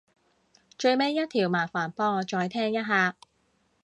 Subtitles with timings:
[0.79, 3.15] 最尾一條麻煩幫我再聽一下